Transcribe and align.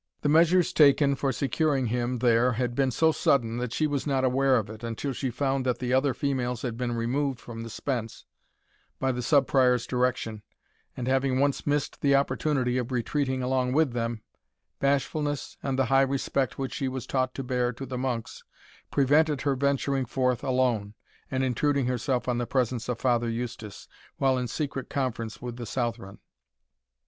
The 0.21 0.29
measures 0.29 0.73
taken 0.73 1.13
for 1.13 1.31
securing 1.31 1.85
him 1.85 2.17
there 2.17 2.53
had 2.53 2.73
been 2.73 2.89
so 2.89 3.11
sudden, 3.11 3.57
that 3.57 3.71
she 3.71 3.85
was 3.85 4.07
not 4.07 4.23
aware 4.23 4.55
of 4.55 4.67
it, 4.67 4.83
until 4.83 5.13
she 5.13 5.29
found 5.29 5.63
that 5.67 5.77
the 5.77 5.93
other 5.93 6.15
females 6.15 6.63
had 6.63 6.75
been 6.75 6.93
removed 6.93 7.39
from 7.39 7.61
the 7.61 7.69
spence 7.69 8.25
by 8.97 9.11
the 9.11 9.21
Sub 9.21 9.45
Prior's 9.45 9.85
direction, 9.85 10.41
and 10.97 11.07
having 11.07 11.39
once 11.39 11.67
missed 11.67 12.01
the 12.01 12.15
opportunity 12.15 12.79
of 12.79 12.91
retreating 12.91 13.43
along 13.43 13.73
with 13.73 13.91
them, 13.93 14.23
bashfulness, 14.79 15.55
and 15.61 15.77
the 15.77 15.85
high 15.85 16.01
respect 16.01 16.57
which 16.57 16.73
she 16.73 16.87
was 16.87 17.05
taught 17.05 17.35
to 17.35 17.43
bear 17.43 17.71
to 17.71 17.85
the 17.85 17.95
monks, 17.95 18.43
prevented 18.89 19.41
her 19.41 19.53
venturing 19.55 20.05
forth 20.07 20.43
alone, 20.43 20.95
and 21.29 21.43
intruding 21.43 21.85
herself 21.85 22.27
on 22.27 22.39
the 22.39 22.47
presence 22.47 22.89
of 22.89 22.97
Father 22.97 23.29
Eustace, 23.29 23.87
while 24.17 24.35
in 24.39 24.47
secret 24.47 24.89
conference 24.89 25.43
with 25.43 25.57
the 25.57 25.65
Southron. 25.67 26.17